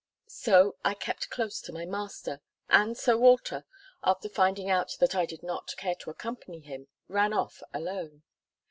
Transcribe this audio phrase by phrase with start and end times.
[0.27, 3.65] So I kept close to my master, and Sir Walter,
[4.03, 8.23] after finding out that I did not care to accompany him, ran off alone.